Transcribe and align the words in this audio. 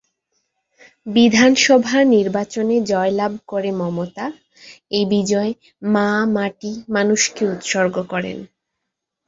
বিধানসভা 1.05 1.97
নির্বাচনে 2.13 2.75
জয়লাভ 2.85 3.33
করে 3.47 3.69
মমতা 3.79 4.25
এই 4.91 5.05
বিজয় 5.11 5.51
"মা 5.87 6.07
মাটি 6.35 6.71
মানুষ"কে 6.95 7.43
উৎসর্গ 7.47 7.95
করেন। 8.11 8.37